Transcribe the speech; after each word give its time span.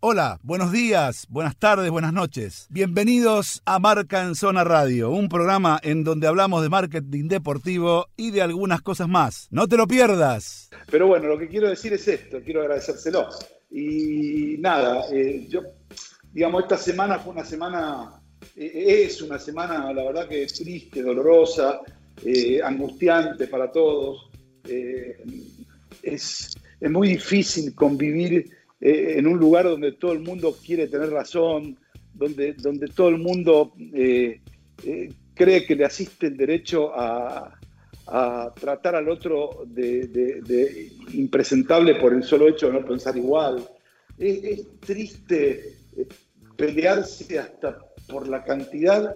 Hola, 0.00 0.38
buenos 0.44 0.70
días, 0.70 1.26
buenas 1.28 1.56
tardes, 1.56 1.90
buenas 1.90 2.12
noches. 2.12 2.68
Bienvenidos 2.70 3.62
a 3.64 3.80
Marca 3.80 4.22
en 4.22 4.36
Zona 4.36 4.62
Radio, 4.62 5.10
un 5.10 5.28
programa 5.28 5.80
en 5.82 6.04
donde 6.04 6.28
hablamos 6.28 6.62
de 6.62 6.68
marketing 6.68 7.26
deportivo 7.26 8.06
y 8.16 8.30
de 8.30 8.40
algunas 8.40 8.80
cosas 8.80 9.08
más. 9.08 9.48
No 9.50 9.66
te 9.66 9.76
lo 9.76 9.88
pierdas. 9.88 10.70
Pero 10.88 11.08
bueno, 11.08 11.26
lo 11.26 11.36
que 11.36 11.48
quiero 11.48 11.68
decir 11.68 11.94
es 11.94 12.06
esto, 12.06 12.38
quiero 12.44 12.60
agradecérselo. 12.60 13.28
Y 13.72 14.54
nada, 14.60 15.02
eh, 15.10 15.48
yo, 15.48 15.62
digamos, 16.32 16.62
esta 16.62 16.76
semana 16.76 17.18
fue 17.18 17.32
una 17.32 17.44
semana, 17.44 18.22
eh, 18.54 19.02
es 19.04 19.20
una 19.20 19.40
semana, 19.40 19.92
la 19.92 20.04
verdad 20.04 20.28
que 20.28 20.46
triste, 20.46 21.02
dolorosa, 21.02 21.80
eh, 22.24 22.60
angustiante 22.62 23.48
para 23.48 23.72
todos. 23.72 24.30
es, 26.02 26.54
es 26.80 26.90
muy 26.90 27.08
difícil 27.08 27.74
convivir 27.74 28.57
eh, 28.80 29.14
en 29.16 29.26
un 29.26 29.38
lugar 29.38 29.64
donde 29.64 29.92
todo 29.92 30.12
el 30.12 30.20
mundo 30.20 30.56
quiere 30.64 30.86
tener 30.86 31.10
razón, 31.10 31.76
donde, 32.14 32.52
donde 32.54 32.86
todo 32.86 33.08
el 33.08 33.18
mundo 33.18 33.74
eh, 33.92 34.40
eh, 34.84 35.12
cree 35.34 35.66
que 35.66 35.74
le 35.74 35.84
asiste 35.84 36.28
el 36.28 36.36
derecho 36.36 36.92
a, 36.94 37.54
tratar 38.58 38.94
al 38.94 39.06
otro 39.10 39.64
de, 39.66 40.90
impresentable 41.12 41.96
por 41.96 42.14
el 42.14 42.22
solo 42.22 42.48
hecho 42.48 42.68
de 42.68 42.80
no 42.80 42.86
pensar 42.86 43.14
igual. 43.18 43.68
Es, 44.16 44.66
triste 44.80 45.74
pelearse 46.56 47.38
hasta 47.38 47.78
por 48.08 48.26
la 48.26 48.42
cantidad 48.44 49.14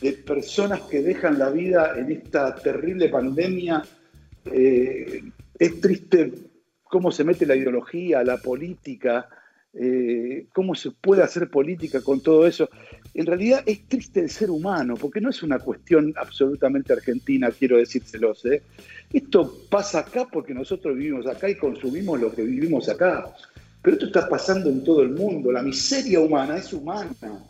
de 0.00 0.12
personas 0.12 0.80
que 0.82 1.02
dejan 1.02 1.38
la 1.38 1.50
vida 1.50 1.92
en 1.98 2.10
esta 2.10 2.54
terrible 2.54 3.10
pandemia. 3.10 3.82
es 4.46 5.80
triste 5.82 6.32
cómo 6.92 7.10
se 7.10 7.24
mete 7.24 7.46
la 7.46 7.56
ideología, 7.56 8.22
la 8.22 8.36
política, 8.36 9.26
eh, 9.72 10.44
cómo 10.52 10.74
se 10.74 10.90
puede 10.90 11.22
hacer 11.22 11.48
política 11.48 12.02
con 12.02 12.20
todo 12.20 12.46
eso. 12.46 12.68
En 13.14 13.24
realidad 13.24 13.62
es 13.64 13.88
triste 13.88 14.20
el 14.20 14.28
ser 14.28 14.50
humano, 14.50 14.96
porque 15.00 15.18
no 15.18 15.30
es 15.30 15.42
una 15.42 15.58
cuestión 15.58 16.12
absolutamente 16.18 16.92
argentina, 16.92 17.50
quiero 17.50 17.78
decírselos. 17.78 18.44
¿eh? 18.44 18.60
Esto 19.10 19.64
pasa 19.70 20.00
acá 20.00 20.28
porque 20.30 20.52
nosotros 20.52 20.94
vivimos 20.94 21.26
acá 21.26 21.48
y 21.48 21.56
consumimos 21.56 22.20
lo 22.20 22.30
que 22.30 22.42
vivimos 22.42 22.90
acá. 22.90 23.34
Pero 23.80 23.94
esto 23.94 24.06
está 24.08 24.28
pasando 24.28 24.68
en 24.68 24.84
todo 24.84 25.00
el 25.00 25.12
mundo. 25.12 25.50
La 25.50 25.62
miseria 25.62 26.20
humana 26.20 26.58
es 26.58 26.74
humana. 26.74 27.42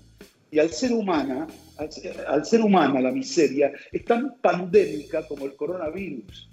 Y 0.52 0.60
al 0.60 0.70
ser 0.70 0.92
humana, 0.92 1.48
al, 1.78 1.90
al 2.28 2.44
ser 2.44 2.60
humana 2.60 3.00
la 3.00 3.10
miseria 3.10 3.72
es 3.90 4.04
tan 4.04 4.36
pandémica 4.40 5.26
como 5.26 5.46
el 5.46 5.56
coronavirus. 5.56 6.48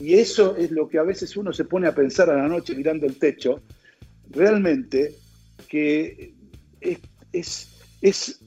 Y 0.00 0.14
eso 0.14 0.56
es 0.56 0.70
lo 0.70 0.88
que 0.88 0.98
a 0.98 1.02
veces 1.02 1.36
uno 1.36 1.52
se 1.52 1.64
pone 1.64 1.88
a 1.88 1.94
pensar 1.94 2.30
a 2.30 2.36
la 2.36 2.48
noche 2.48 2.74
mirando 2.74 3.06
el 3.06 3.18
techo, 3.18 3.62
realmente 4.30 5.14
que 5.68 6.34
es, 7.32 7.80
es, 8.00 8.40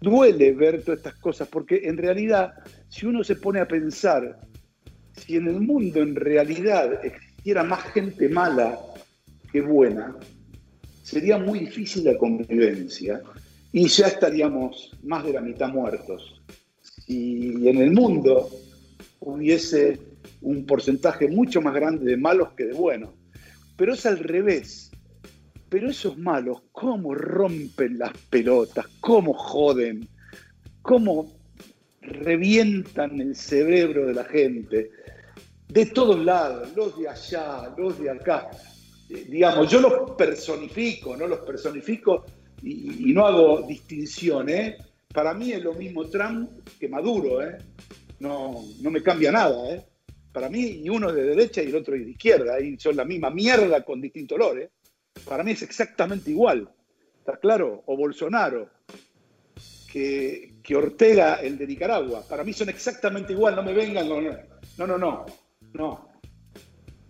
duele 0.00 0.52
ver 0.52 0.82
todas 0.82 0.98
estas 0.98 1.16
cosas, 1.16 1.48
porque 1.48 1.82
en 1.84 1.98
realidad, 1.98 2.54
si 2.88 3.06
uno 3.06 3.22
se 3.22 3.36
pone 3.36 3.60
a 3.60 3.68
pensar, 3.68 4.40
si 5.12 5.36
en 5.36 5.48
el 5.48 5.60
mundo 5.60 6.00
en 6.00 6.16
realidad 6.16 7.04
existiera 7.04 7.62
más 7.62 7.82
gente 7.92 8.28
mala 8.28 8.78
que 9.52 9.60
buena, 9.60 10.16
sería 11.02 11.38
muy 11.38 11.60
difícil 11.60 12.04
la 12.04 12.16
convivencia 12.16 13.20
y 13.72 13.86
ya 13.86 14.06
estaríamos 14.06 14.96
más 15.02 15.24
de 15.24 15.34
la 15.34 15.40
mitad 15.40 15.68
muertos. 15.68 16.40
Si 16.80 17.68
en 17.68 17.76
el 17.76 17.92
mundo 17.92 18.48
hubiese 19.20 20.09
un 20.40 20.66
porcentaje 20.66 21.28
mucho 21.28 21.60
más 21.60 21.74
grande 21.74 22.04
de 22.04 22.16
malos 22.16 22.50
que 22.56 22.64
de 22.64 22.72
buenos. 22.72 23.10
Pero 23.76 23.94
es 23.94 24.06
al 24.06 24.18
revés. 24.18 24.90
Pero 25.68 25.88
esos 25.88 26.18
malos, 26.18 26.62
¿cómo 26.72 27.14
rompen 27.14 27.98
las 27.98 28.12
pelotas? 28.28 28.86
¿Cómo 29.00 29.32
joden? 29.32 30.08
¿Cómo 30.82 31.32
revientan 32.02 33.20
el 33.20 33.36
cerebro 33.36 34.06
de 34.06 34.14
la 34.14 34.24
gente? 34.24 34.90
De 35.68 35.86
todos 35.86 36.18
lados, 36.24 36.70
los 36.74 36.98
de 36.98 37.08
allá, 37.08 37.72
los 37.76 37.98
de 38.00 38.10
acá. 38.10 38.50
Eh, 39.08 39.26
digamos, 39.28 39.70
yo 39.70 39.80
los 39.80 40.10
personifico, 40.16 41.16
no 41.16 41.28
los 41.28 41.40
personifico 41.40 42.26
y, 42.62 43.12
no 43.12 43.26
hago 43.26 43.62
distinción. 43.62 44.48
¿eh? 44.48 44.76
Para 45.12 45.34
mí 45.34 45.52
es 45.52 45.62
lo 45.62 45.74
mismo 45.74 46.04
Trump 46.08 46.50
que 46.78 46.88
Maduro. 46.88 47.42
¿eh? 47.42 47.58
No, 48.18 48.64
no 48.80 48.90
me 48.90 49.02
cambia 49.02 49.30
nada. 49.30 49.74
¿eh? 49.74 49.84
Para 50.32 50.48
mí, 50.48 50.82
y 50.84 50.88
uno 50.88 51.12
de 51.12 51.22
derecha 51.24 51.62
y 51.62 51.68
el 51.68 51.76
otro 51.76 51.94
de 51.94 52.10
izquierda, 52.10 52.60
y 52.60 52.78
son 52.78 52.96
la 52.96 53.04
misma 53.04 53.30
mierda 53.30 53.84
con 53.84 54.00
distinto 54.00 54.36
olor. 54.36 54.60
¿eh? 54.60 54.70
Para 55.24 55.42
mí 55.42 55.52
es 55.52 55.62
exactamente 55.62 56.30
igual. 56.30 56.68
¿Está 57.18 57.36
claro? 57.36 57.82
O 57.86 57.96
Bolsonaro, 57.96 58.70
que, 59.92 60.52
Ortega, 60.74 61.34
el 61.36 61.58
de 61.58 61.66
Nicaragua. 61.66 62.22
Para 62.28 62.44
mí 62.44 62.52
son 62.52 62.68
exactamente 62.68 63.32
igual. 63.32 63.56
No 63.56 63.62
me 63.62 63.72
vengan 63.72 64.08
con. 64.08 64.24
No, 64.78 64.86
no, 64.86 64.96
no. 64.96 65.26
No. 65.72 66.08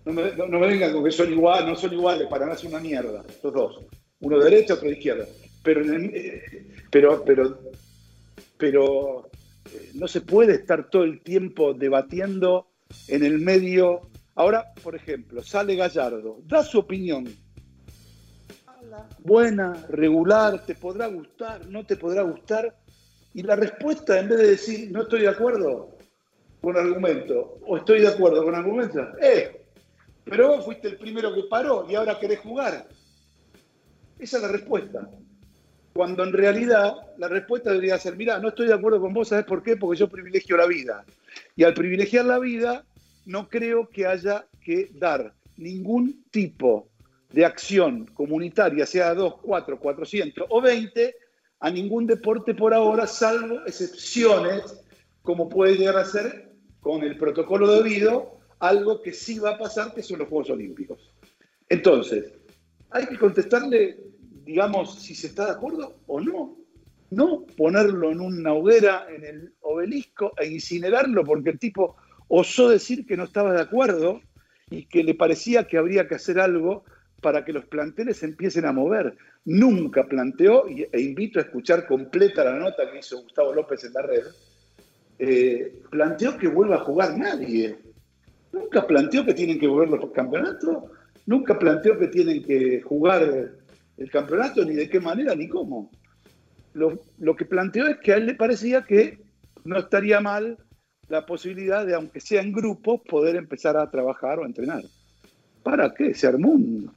No 0.04 0.12
me, 0.14 0.66
vengan 0.66 0.92
con 0.92 1.04
que 1.04 1.10
son 1.10 1.30
iguales, 1.30 1.68
no 1.68 1.76
son 1.76 1.92
iguales, 1.92 2.26
para 2.26 2.46
nada 2.46 2.56
es 2.56 2.64
una 2.64 2.80
mierda, 2.80 3.22
los 3.42 3.52
dos. 3.52 3.84
Uno 4.20 4.38
de 4.38 4.50
derecha, 4.50 4.74
otro 4.74 4.88
de 4.88 4.94
izquierda. 4.94 5.26
Pero, 5.62 5.82
eh, 5.84 6.66
pero, 6.90 7.22
pero, 7.22 7.60
pero 8.56 9.30
eh, 9.66 9.90
no 9.94 10.08
se 10.08 10.22
puede 10.22 10.54
estar 10.54 10.88
todo 10.88 11.04
el 11.04 11.20
tiempo 11.20 11.74
debatiendo 11.74 12.69
en 13.08 13.24
el 13.24 13.38
medio. 13.38 14.02
Ahora, 14.34 14.72
por 14.82 14.94
ejemplo, 14.94 15.42
sale 15.42 15.76
Gallardo, 15.76 16.38
da 16.46 16.62
su 16.62 16.78
opinión. 16.78 17.28
Buena, 19.18 19.86
regular, 19.88 20.64
te 20.64 20.74
podrá 20.74 21.06
gustar, 21.06 21.66
no 21.66 21.84
te 21.84 21.96
podrá 21.96 22.22
gustar. 22.22 22.76
Y 23.34 23.42
la 23.42 23.56
respuesta, 23.56 24.18
en 24.18 24.28
vez 24.28 24.38
de 24.38 24.46
decir 24.48 24.90
no 24.90 25.02
estoy 25.02 25.22
de 25.22 25.28
acuerdo 25.28 25.96
con 26.60 26.76
argumento 26.76 27.58
o 27.66 27.76
estoy 27.76 28.00
de 28.00 28.08
acuerdo 28.08 28.44
con 28.44 28.54
argumento, 28.54 29.00
eh, 29.20 29.64
pero 30.24 30.48
vos 30.48 30.64
fuiste 30.64 30.88
el 30.88 30.98
primero 30.98 31.34
que 31.34 31.44
paró 31.44 31.86
y 31.88 31.94
ahora 31.94 32.18
querés 32.18 32.40
jugar. 32.40 32.88
Esa 34.18 34.36
es 34.36 34.42
la 34.42 34.48
respuesta. 34.48 35.08
Cuando 35.92 36.22
en 36.22 36.32
realidad 36.32 36.94
la 37.18 37.28
respuesta 37.28 37.70
debería 37.70 37.98
ser, 37.98 38.16
mira, 38.16 38.38
no 38.38 38.48
estoy 38.48 38.68
de 38.68 38.74
acuerdo 38.74 39.00
con 39.00 39.12
vos, 39.12 39.28
¿sabes 39.28 39.44
por 39.44 39.62
qué? 39.62 39.76
Porque 39.76 39.98
yo 39.98 40.08
privilegio 40.08 40.56
la 40.56 40.66
vida. 40.66 41.04
Y 41.56 41.64
al 41.64 41.74
privilegiar 41.74 42.24
la 42.24 42.38
vida, 42.38 42.84
no 43.26 43.48
creo 43.48 43.88
que 43.88 44.06
haya 44.06 44.46
que 44.60 44.90
dar 44.94 45.34
ningún 45.56 46.24
tipo 46.30 46.88
de 47.32 47.44
acción 47.44 48.06
comunitaria, 48.06 48.86
sea 48.86 49.14
2, 49.14 49.36
4, 49.42 49.78
400 49.78 50.46
o 50.48 50.60
20, 50.60 51.14
a 51.60 51.70
ningún 51.70 52.06
deporte 52.06 52.54
por 52.54 52.72
ahora, 52.72 53.06
salvo 53.06 53.60
excepciones, 53.66 54.82
como 55.22 55.48
puede 55.48 55.76
llegar 55.76 55.98
a 55.98 56.04
ser 56.04 56.52
con 56.80 57.02
el 57.02 57.16
protocolo 57.18 57.70
debido, 57.70 58.40
algo 58.58 59.02
que 59.02 59.12
sí 59.12 59.38
va 59.38 59.50
a 59.50 59.58
pasar, 59.58 59.94
que 59.94 60.02
son 60.02 60.18
los 60.18 60.28
Juegos 60.28 60.50
Olímpicos. 60.50 61.12
Entonces, 61.68 62.32
hay 62.90 63.06
que 63.06 63.18
contestarle, 63.18 63.98
digamos, 64.44 65.02
si 65.02 65.14
se 65.14 65.28
está 65.28 65.46
de 65.46 65.52
acuerdo 65.52 65.96
o 66.06 66.20
no 66.20 66.60
no 67.10 67.44
ponerlo 67.56 68.12
en 68.12 68.20
una 68.20 68.52
hoguera 68.52 69.06
en 69.10 69.24
el 69.24 69.52
obelisco 69.60 70.32
e 70.38 70.46
incinerarlo 70.46 71.24
porque 71.24 71.50
el 71.50 71.58
tipo 71.58 71.96
osó 72.28 72.68
decir 72.68 73.04
que 73.04 73.16
no 73.16 73.24
estaba 73.24 73.52
de 73.52 73.60
acuerdo 73.60 74.20
y 74.70 74.86
que 74.86 75.02
le 75.02 75.14
parecía 75.14 75.66
que 75.66 75.78
habría 75.78 76.06
que 76.06 76.14
hacer 76.14 76.38
algo 76.38 76.84
para 77.20 77.44
que 77.44 77.52
los 77.52 77.66
planteles 77.66 78.22
empiecen 78.22 78.64
a 78.64 78.72
mover. 78.72 79.16
Nunca 79.44 80.06
planteó, 80.06 80.66
e 80.68 81.00
invito 81.00 81.38
a 81.38 81.42
escuchar 81.42 81.86
completa 81.86 82.44
la 82.44 82.58
nota 82.58 82.90
que 82.90 83.00
hizo 83.00 83.22
Gustavo 83.22 83.52
López 83.52 83.84
en 83.84 83.92
la 83.92 84.02
red, 84.02 84.24
eh, 85.18 85.82
planteó 85.90 86.38
que 86.38 86.48
vuelva 86.48 86.76
a 86.76 86.84
jugar 86.84 87.18
nadie. 87.18 87.76
Nunca 88.52 88.86
planteó 88.86 89.24
que 89.24 89.34
tienen 89.34 89.58
que 89.58 89.66
volver 89.66 89.88
los 89.88 90.10
campeonatos, 90.12 90.84
nunca 91.26 91.58
planteó 91.58 91.98
que 91.98 92.06
tienen 92.06 92.42
que 92.42 92.80
jugar 92.80 93.50
el 93.96 94.10
campeonato, 94.10 94.64
ni 94.64 94.74
de 94.74 94.88
qué 94.88 95.00
manera, 95.00 95.34
ni 95.34 95.48
cómo 95.48 95.90
lo, 96.72 97.36
que 97.36 97.44
planteó 97.44 97.86
es 97.86 97.98
que 97.98 98.12
a 98.12 98.16
él 98.16 98.26
le 98.26 98.34
parecía 98.34 98.82
que 98.82 99.18
no 99.64 99.78
estaría 99.78 100.20
mal 100.20 100.58
la 101.08 101.26
posibilidad 101.26 101.84
de, 101.84 101.94
aunque 101.94 102.20
sea 102.20 102.40
en 102.40 102.52
grupos, 102.52 103.00
poder 103.08 103.36
empezar 103.36 103.76
a 103.76 103.90
trabajar 103.90 104.38
o 104.38 104.44
a 104.44 104.46
entrenar. 104.46 104.82
¿Para 105.62 105.92
qué? 105.92 106.14
Se 106.14 106.28
armó 106.28 106.52
un, 106.52 106.90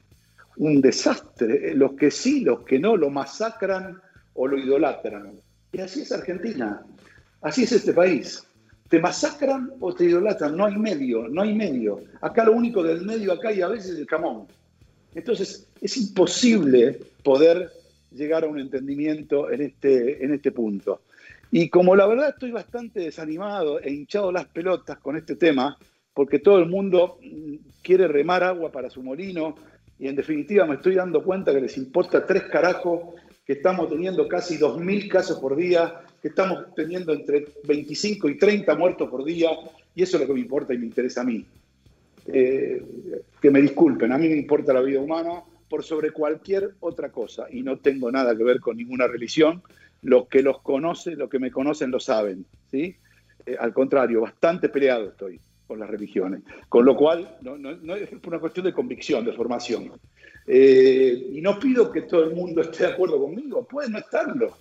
un 0.58 0.82
desastre. 0.82 1.74
Los 1.76 1.94
que 1.94 2.12
sí, 2.12 2.42
los 2.42 2.62
que 2.62 2.80
no, 2.80 2.96
lo 2.96 3.10
masacran 3.10 4.00
o 4.34 4.48
lo 4.48 4.58
idolatran. 4.58 5.32
Y 5.72 5.82
así 5.82 6.02
es 6.02 6.12
Argentina. 6.12 6.86
Así 7.42 7.64
es 7.64 7.72
este 7.72 7.94
país. 7.94 8.46
Te 8.88 9.00
masacran 9.00 9.72
o 9.80 9.94
te 9.96 10.06
idolatran. 10.06 10.56
No 10.56 10.66
hay 10.66 10.78
medio, 10.78 11.28
no 11.28 11.42
hay 11.42 11.56
medio. 11.56 12.02
Acá 12.22 12.46
lo 12.46 12.52
único 12.52 12.84
del 12.84 13.02
medio 13.02 13.34
acá 13.34 13.52
y 13.52 13.62
a 13.62 13.68
veces 13.68 13.98
el 13.98 14.06
camón. 14.06 14.48
Entonces 15.16 15.68
es 15.82 15.98
imposible 15.98 17.00
poder 17.24 17.72
llegar 18.12 18.44
a 18.44 18.48
un 18.48 18.60
entendimiento 18.60 19.52
en 19.52 19.62
este, 19.62 20.24
en 20.24 20.34
este 20.34 20.52
punto. 20.52 21.02
Y 21.52 21.70
como 21.70 21.96
la 21.96 22.08
verdad 22.08 22.30
estoy 22.30 22.52
bastante 22.52 23.02
desanimado 23.02 23.80
e 23.80 23.92
hinchado 23.92 24.32
las 24.32 24.48
pelotas 24.48 24.98
con 25.00 25.18
este 25.18 25.36
tema, 25.36 25.78
porque 26.14 26.40
todo 26.40 26.60
el 26.60 26.68
mundo 26.68 27.20
mm, 27.22 27.56
quiere 27.82 28.08
remar 28.08 28.44
agua 28.44 28.72
para 28.72 28.90
su 28.90 29.04
molino 29.04 29.56
y 30.00 30.08
en 30.08 30.16
definitiva 30.16 30.66
me 30.66 30.76
estoy 30.76 30.96
dando 30.96 31.24
cuenta 31.24 31.54
que 31.54 31.62
les 31.62 31.78
importa 31.78 32.26
tres 32.26 32.44
carajos, 32.44 33.16
que 33.46 33.54
estamos 33.54 33.90
teniendo 33.90 34.28
casi 34.28 34.58
2.000 34.58 35.10
casos 35.10 35.40
por 35.40 35.56
día, 35.56 36.02
que 36.22 36.30
estamos 36.30 36.74
teniendo 36.76 37.14
entre 37.14 37.48
25 37.66 38.30
y 38.30 38.38
30 38.38 38.76
muertos 38.76 39.10
por 39.10 39.24
día, 39.24 39.50
y 39.94 40.04
eso 40.04 40.18
es 40.18 40.22
lo 40.22 40.28
que 40.28 40.34
me 40.34 40.40
importa 40.40 40.74
y 40.74 40.78
me 40.78 40.86
interesa 40.86 41.22
a 41.22 41.26
mí. 41.26 41.46
Eh, 42.28 42.82
que 43.42 43.52
me 43.52 43.62
disculpen, 43.62 44.12
a 44.12 44.18
mí 44.18 44.30
me 44.30 44.38
importa 44.38 44.74
la 44.74 44.82
vida 44.82 45.00
humana 45.00 45.44
por 45.70 45.84
sobre 45.84 46.12
cualquier 46.12 46.76
otra 46.80 47.12
cosa, 47.12 47.48
y 47.52 47.64
no 47.64 47.80
tengo 47.80 48.12
nada 48.12 48.36
que 48.38 48.44
ver 48.44 48.60
con 48.60 48.78
ninguna 48.78 49.08
religión, 49.08 49.62
los 50.04 50.28
que 50.28 50.42
los 50.42 50.62
conocen, 50.62 51.18
los 51.18 51.30
que 51.30 51.40
me 51.40 51.52
conocen 51.52 51.92
lo 51.92 52.00
saben, 52.00 52.46
¿sí? 52.70 52.96
Eh, 53.46 53.56
al 53.60 53.74
contrario, 53.74 54.22
bastante 54.22 54.70
peleado 54.70 55.10
estoy 55.10 55.40
con 55.66 55.80
las 55.80 55.90
religiones. 55.90 56.42
Con 56.70 56.86
lo 56.86 56.96
cual, 56.96 57.38
no, 57.42 57.96
es 57.96 58.10
una 58.26 58.40
cuestión 58.40 58.66
de 58.66 58.74
convicción, 58.74 59.26
de 59.26 59.34
formación. 59.34 59.92
Eh, 60.46 61.30
y 61.32 61.42
no 61.42 61.58
pido 61.58 61.92
que 61.92 62.02
todo 62.02 62.24
el 62.26 62.36
mundo 62.36 62.62
esté 62.62 62.86
de 62.86 62.92
acuerdo 62.92 63.20
conmigo, 63.20 63.66
puede 63.66 63.90
no 63.90 63.98
estarlo, 63.98 64.58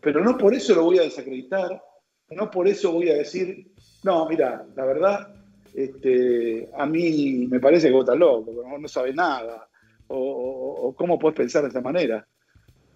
pero 0.00 0.22
no 0.22 0.36
por 0.36 0.54
eso 0.54 0.74
lo 0.74 0.84
voy 0.84 0.98
a 0.98 1.02
desacreditar, 1.02 1.82
no 2.30 2.50
por 2.50 2.68
eso 2.68 2.92
voy 2.92 3.08
a 3.08 3.14
decir, 3.14 3.72
no, 4.04 4.28
mira, 4.28 4.66
la 4.76 4.84
verdad, 4.84 5.31
este, 5.74 6.68
a 6.76 6.86
mí 6.86 7.46
me 7.48 7.60
parece 7.60 7.88
que 7.88 7.94
vos 7.94 8.04
estás 8.04 8.18
loco, 8.18 8.52
no, 8.64 8.78
no 8.78 8.88
sabes 8.88 9.14
nada, 9.14 9.68
o, 10.08 10.94
cómo 10.96 11.18
puedes 11.18 11.36
pensar 11.36 11.62
de 11.62 11.68
esta 11.68 11.80
manera. 11.80 12.26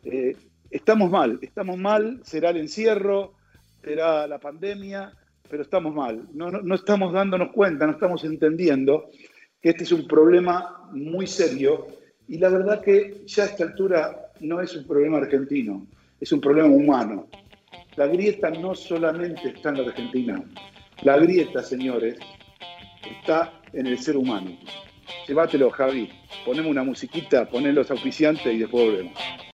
Eh, 0.05 0.37
estamos 0.71 1.11
mal, 1.11 1.39
estamos 1.41 1.79
mal, 1.79 2.21
será 2.23 2.51
el 2.51 2.59
encierro, 2.59 3.35
será 3.83 4.27
la 4.27 4.39
pandemia, 4.39 5.13
pero 5.49 5.63
estamos 5.63 5.95
mal. 5.95 6.29
No, 6.35 6.75
estamos 6.75 7.13
dándonos 7.13 7.53
cuenta, 7.53 7.87
no 7.87 7.93
estamos 7.93 8.25
entendiendo 8.25 9.09
que 9.61 9.71
este 9.71 9.85
es 9.85 9.93
un 9.93 10.07
problema 10.07 10.89
muy 10.93 11.27
serio 11.27 11.87
y 12.29 12.39
la 12.39 12.49
verdad 12.49 12.83
que 12.83 13.23
ya 13.27 13.45
a 13.45 13.47
esta 13.47 13.65
altura 13.65 14.33
no 14.41 14.61
es 14.61 14.77
un 14.77 14.87
problema 14.87 15.19
argentino, 15.19 15.87
es 16.21 16.33
un 16.33 16.41
problema 16.41 16.69
humano. 16.69 17.29
La 17.97 18.07
grieta 18.07 18.51
no 18.51 18.75
solamente 18.75 19.49
está 19.49 19.71
en 19.71 19.83
la 19.83 19.89
Argentina, 19.89 20.45
la 21.03 21.19
grieta, 21.19 21.63
señores, 21.63 22.19
está 23.13 23.53
en 23.73 23.87
el 23.87 23.99
ser 23.99 24.17
humano. 24.17 24.57
Llévatelo, 25.27 25.71
Javi. 25.71 26.11
Ponemos 26.45 26.71
una 26.71 26.85
musiquita, 26.85 27.49
poné 27.49 27.73
los 27.73 27.91
auspiciantes 27.91 28.47
y 28.47 28.59
después 28.59 28.85
volvemos. 28.87 29.19